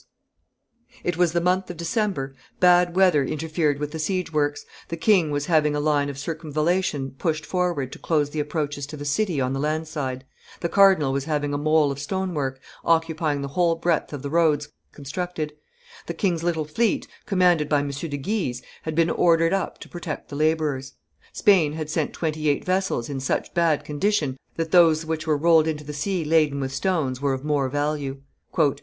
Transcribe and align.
[Illustration: 1.03 1.03
John 1.03 1.11
Guiton's 1.11 1.11
Oath 1.11 1.13
254] 1.13 1.13
It 1.15 1.17
was 1.17 1.31
the 1.31 1.49
month 1.51 1.69
of 1.69 1.77
December; 1.77 2.35
bad 2.59 2.95
weather 2.95 3.23
interfered 3.23 3.77
with 3.79 3.91
the 3.91 3.99
siege 3.99 4.33
works; 4.33 4.65
the 4.87 4.97
king 4.97 5.29
was 5.29 5.45
having 5.45 5.75
a 5.75 5.79
line 5.79 6.09
of 6.09 6.17
circumvallation 6.17 7.11
pushed 7.19 7.45
forward 7.45 7.91
to 7.91 7.99
close 7.99 8.31
the 8.31 8.39
approaches 8.39 8.87
to 8.87 8.97
the 8.97 9.05
city 9.05 9.39
on 9.39 9.53
the 9.53 9.59
land 9.59 9.87
side; 9.87 10.25
the 10.61 10.69
cardinal 10.69 11.13
was 11.13 11.25
having 11.25 11.53
a 11.53 11.57
mole 11.59 11.91
of 11.91 11.99
stone 11.99 12.33
work, 12.33 12.59
occupying 12.83 13.43
the 13.43 13.49
whole 13.49 13.75
breadth 13.75 14.11
of 14.11 14.23
the 14.23 14.31
roads, 14.31 14.69
constructed; 14.91 15.53
the 16.07 16.15
king's 16.15 16.41
little 16.41 16.65
fleet, 16.65 17.07
commanded 17.27 17.69
by 17.69 17.81
M. 17.81 17.89
de 17.91 18.17
Guise, 18.17 18.63
had 18.81 18.95
been 18.95 19.11
ordered 19.11 19.53
up 19.53 19.77
to 19.81 19.87
protect 19.87 20.29
the 20.29 20.35
laborers; 20.35 20.93
Spain 21.31 21.73
had 21.73 21.91
sent 21.91 22.11
twenty 22.11 22.49
eight 22.49 22.65
vessels 22.65 23.07
in 23.07 23.19
such 23.19 23.53
bad 23.53 23.85
condition 23.85 24.35
that 24.55 24.71
those 24.71 25.05
which 25.05 25.27
were 25.27 25.37
rolled 25.37 25.67
into 25.67 25.83
the 25.83 25.93
sea 25.93 26.25
laden 26.25 26.59
with 26.59 26.73
stones 26.73 27.21
were 27.21 27.33
of 27.33 27.45
more 27.45 27.69
value. 27.69 28.19